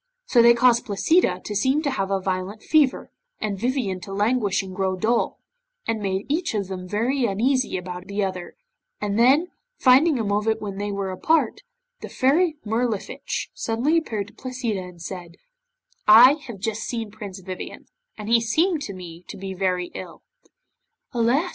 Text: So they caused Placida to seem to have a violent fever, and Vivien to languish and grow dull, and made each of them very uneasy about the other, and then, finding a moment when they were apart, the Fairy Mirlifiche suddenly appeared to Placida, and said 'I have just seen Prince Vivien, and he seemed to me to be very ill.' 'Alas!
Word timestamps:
So 0.25 0.41
they 0.41 0.55
caused 0.55 0.87
Placida 0.87 1.41
to 1.45 1.55
seem 1.55 1.83
to 1.83 1.91
have 1.91 2.09
a 2.09 2.19
violent 2.19 2.63
fever, 2.63 3.11
and 3.39 3.55
Vivien 3.59 3.99
to 4.01 4.11
languish 4.11 4.63
and 4.63 4.75
grow 4.75 4.95
dull, 4.95 5.39
and 5.85 6.01
made 6.01 6.25
each 6.27 6.55
of 6.55 6.69
them 6.69 6.87
very 6.87 7.25
uneasy 7.25 7.77
about 7.77 8.07
the 8.07 8.23
other, 8.23 8.55
and 8.99 9.19
then, 9.19 9.51
finding 9.77 10.17
a 10.17 10.23
moment 10.23 10.59
when 10.59 10.79
they 10.79 10.91
were 10.91 11.11
apart, 11.11 11.61
the 11.99 12.09
Fairy 12.09 12.57
Mirlifiche 12.65 13.51
suddenly 13.53 13.95
appeared 13.95 14.29
to 14.29 14.33
Placida, 14.33 14.81
and 14.81 14.99
said 15.03 15.35
'I 16.07 16.33
have 16.47 16.57
just 16.57 16.81
seen 16.81 17.11
Prince 17.11 17.37
Vivien, 17.41 17.85
and 18.17 18.27
he 18.27 18.41
seemed 18.41 18.81
to 18.81 18.95
me 18.95 19.23
to 19.27 19.37
be 19.37 19.53
very 19.53 19.91
ill.' 19.93 20.23
'Alas! 21.13 21.49